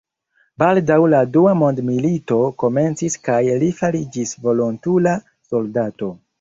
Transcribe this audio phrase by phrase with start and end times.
[0.61, 5.17] Baldaŭ la dua mond-milito komencis kaj li fariĝis volontula
[5.53, 6.15] soldato.